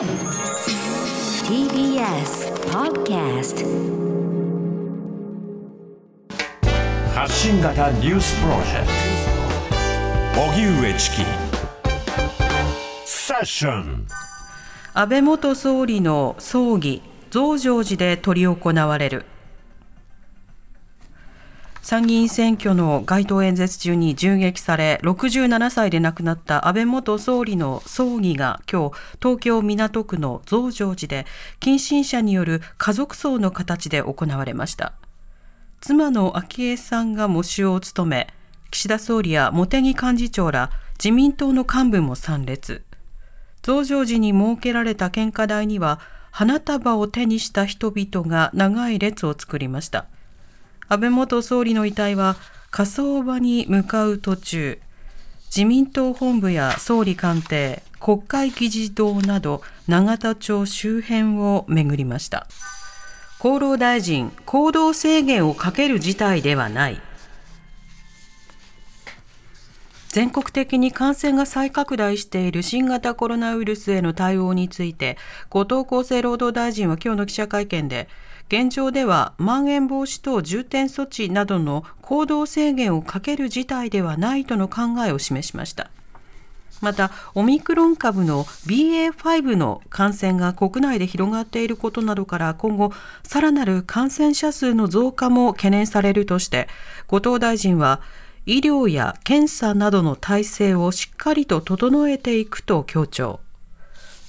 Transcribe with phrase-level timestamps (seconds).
[0.00, 0.08] TBS
[2.70, 3.66] Podcast
[7.14, 8.86] 発信型ニュースプロジェク
[10.34, 10.40] ト。
[10.40, 11.16] 荻上チキ。
[13.04, 14.06] セッション。
[14.94, 19.26] 安倍元総理の葬儀増上寺で執り行われる
[21.82, 31.26] 参議院選挙の街頭演説中に銃撃され67歳で亡くなった安倍元総理の葬儀が今日東京港区の増上寺で
[31.58, 34.92] 近親者による家族葬の形で行われました。
[35.80, 38.28] 妻の昭恵さんが喪主を務め
[38.70, 42.84] 岸田総理や茂木幹事長ら自民党の幹部も参列。
[43.62, 45.98] 増上寺に設けられた献花台には
[46.30, 50.06] 花束を手にした人々が長い列を作りました。
[50.92, 52.34] 安倍元総理の遺体は
[52.72, 54.80] 火葬場に向かう途中
[55.46, 62.48] 自民党本部や総理官邸国会議事堂など永田町周辺を巡りました。
[63.38, 67.00] 厚労大臣行動制限をかける事態ではない。
[70.08, 75.16] 全国的に感染が再拡大している新型コロナウイルスへの対応について
[75.50, 78.08] 後藤厚生労働大臣は今日の記者会見で
[78.50, 85.88] 現状ではまん延防止等重点措置などの行動制限をかける事態ではないとの考えを示しました。
[86.80, 92.92] またオミクロン株の BA.5 の感染が国内で広がっていることなどから今後
[93.22, 96.66] さらなる感染者数の増加も懸念されるとして
[97.06, 98.00] 後藤大臣は
[98.46, 103.38] 医療や検査などの体制をしっかりと整えていくと強調。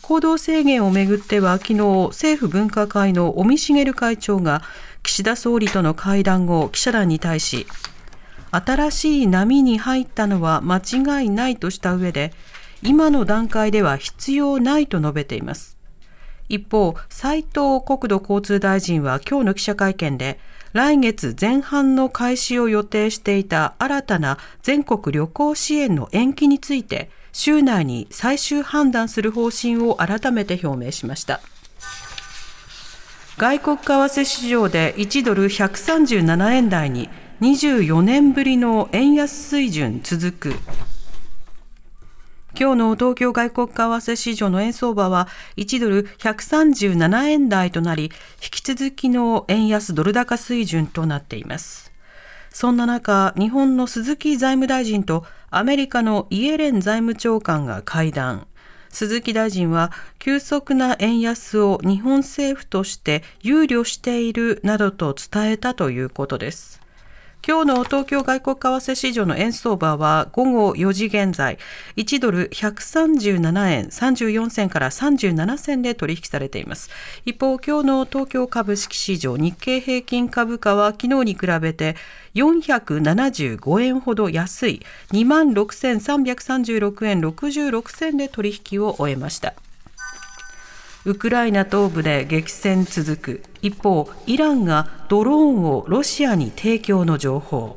[0.01, 1.75] 行動制限をめぐっては昨日
[2.09, 4.61] 政府分科会の尾身茂会長が
[5.03, 7.67] 岸田総理との会談後記者団に対し
[8.51, 12.33] 新しい波に入ったのは間違いないとした上で
[12.83, 15.77] 今の段階では必要ないと述べています。
[16.49, 20.37] 一方斉藤国土交通大臣は今日の記者会見で
[20.73, 31.41] 来月前半の開始を予定していた新たな全国旅行支援の延期について週内に最終判断する方針を改めて表明しました。
[33.37, 37.09] 外国為替市場で1ドル137円台に
[37.41, 40.53] 24年ぶりの円安水準続く。
[42.59, 48.11] 今日の東京外国為替市場の円相場は1ドル137円台となり
[48.43, 51.91] 引き続きの円安ドル高水準となっています。
[52.51, 58.47] そんな中日本の鈴木財務大臣とアメリカのイエレン財務長官が会談。
[58.89, 66.80] 鈴木大臣は急速な円安を日本政府として憂慮しているなどと伝えたということです。
[67.43, 71.57] 今日の東京外国為替市場の円相場は午後4時現在
[71.95, 76.91] 1ドル137円34銭から37銭で取引されています。
[77.25, 81.95] 一方今日の東京株式市場日経平均株価は昨日に比べて
[82.35, 84.81] 475円ほど安い
[85.11, 89.55] 26,336円66銭で取引を終えました。
[91.03, 93.43] ウクライナ東部で激戦続く。
[93.63, 97.75] 一方イランがドローンをロシアに提供の情報。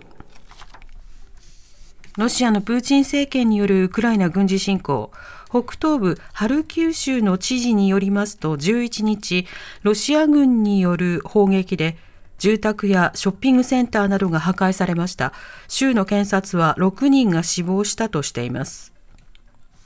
[2.18, 5.10] ロシアのプーチン政権によるウクライナ軍事侵攻。
[5.48, 9.46] 北東部ハルキウ州の知事によりますと11日
[9.84, 11.96] ロシア軍による砲撃で
[12.38, 15.32] 住宅やショッピングセンターなどが破壊されました。
[15.68, 18.92] 州の検察は6人が死亡したとしています。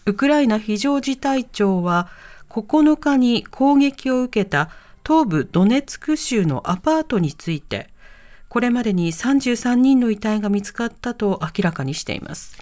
[0.07, 2.09] ウクライナ非常事態庁は
[2.49, 4.71] 9日に攻撃を受けた
[5.07, 7.89] 東部ドネツク州のアパートについて
[8.49, 12.57] これまでに33人の遺体が見つかったと明らかにしています。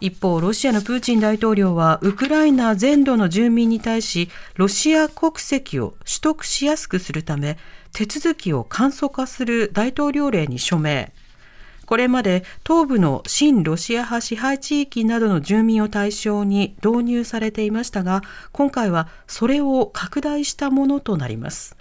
[0.00, 7.58] 一方ロシアのプーチン大統領はウクライナ全土の住民に対しロシア国籍を取得しやすくするため
[7.92, 11.12] 手続きを簡素化する大統領令に署名。
[11.88, 18.20] これまで東部の親ロシア派支配地域などの住民を対象に導入されていましたが
[18.52, 21.78] 今回はそれを拡大したものとなります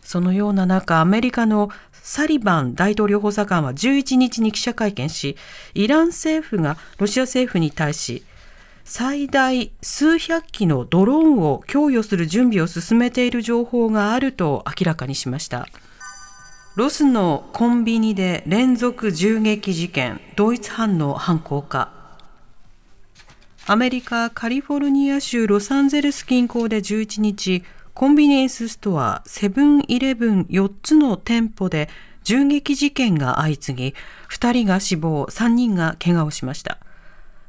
[0.00, 5.36] そのような中アメリカのサリバン大統領補佐官は11日に記者会見し
[5.74, 8.24] イラン政府がロシア政府に対し
[8.84, 15.68] 最大数百機のドローンを供与する準備を進めている情報があると明らかにしました。
[16.76, 21.90] ロスのコンビニで連続銃撃事件、同一犯の犯行か。
[23.66, 31.88] アメリカ・カリフォルニア州ロサンゼルス近郊で11日、コンビニエンスストアセブンイレブン4つの店舗で
[32.22, 33.94] 銃撃事件が相次ぎ、
[34.30, 36.78] 2人が死亡、3人が怪我をしました。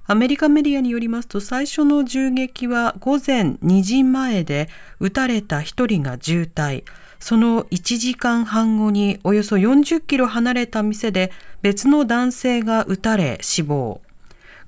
[0.07, 4.67] アメリカメディアによりますと最初の銃撃は午前2時前で
[4.99, 6.83] 撃たれた1人が重体
[7.21, 11.31] その1時間半後におよそ40キロ離れた店で
[11.61, 14.01] 別の男性が撃たれ死亡。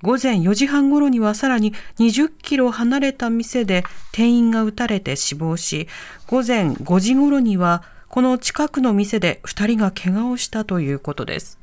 [0.04, 5.88] 午前4時半ごろにはさらに20キロ離れた店で店員が撃たれて死亡し
[6.28, 11.58] 午前5時ごろにはこの近くの店で2人が怪我をしたということです。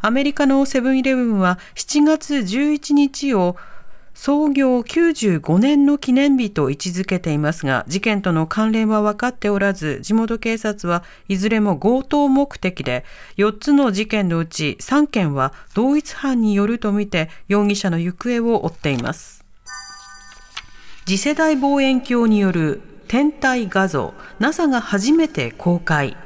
[0.00, 3.56] アメリカのセブンイレブンは7月11日を
[4.24, 13.04] 創業95年の記念日と位置づけていますが、事件との関連は分かっておらず、地元警察はいずれも強盗目的で、
[13.36, 19.44] 4つの事件のうち3件は同一犯によるとみて、容疑者の行方を追っています。
[21.04, 26.16] 次世代望遠鏡による天体画像、NASA が初めて公開。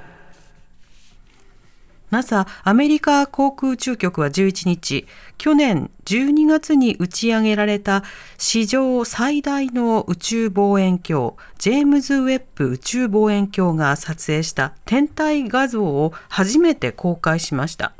[2.17, 8.05] NASA アメリカ航空宇宙局は11日、去年12月に打ち上げられた
[8.39, 17.93] 史上最大の宇宙望遠鏡、ジェームズ・ウェッブ宇宙望遠鏡が撮影した天体画像を初めて公開しました。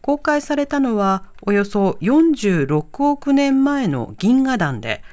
[0.00, 5.04] 公開されたのはおよそ46億年前の銀河団で、